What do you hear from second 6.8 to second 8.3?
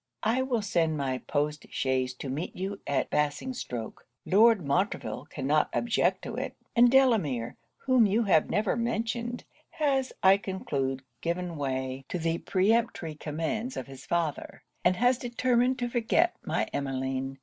Delamere, whom you